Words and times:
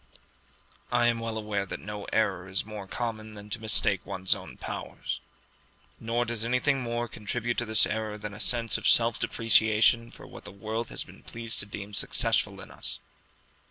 I 0.91 1.05
am 1.05 1.19
well 1.19 1.37
aware 1.37 1.67
that 1.67 1.79
no 1.79 2.05
error 2.05 2.49
is 2.49 2.65
more 2.65 2.87
common 2.87 3.35
than 3.35 3.51
to 3.51 3.61
mistake 3.61 4.03
one's 4.03 4.33
own 4.33 4.57
powers; 4.57 5.19
nor 5.99 6.25
does 6.25 6.43
anything 6.43 6.81
more 6.81 7.07
contribute 7.07 7.59
to 7.59 7.65
this 7.67 7.85
error 7.85 8.17
than 8.17 8.33
a 8.33 8.39
sense 8.39 8.79
of 8.79 8.89
self 8.89 9.19
depreciation 9.19 10.09
for 10.09 10.25
what 10.25 10.43
the 10.43 10.51
world 10.51 10.89
has 10.89 11.03
been 11.03 11.21
pleased 11.21 11.59
to 11.59 11.67
deem 11.67 11.93
successful 11.93 12.61
in 12.61 12.71
us. 12.71 12.97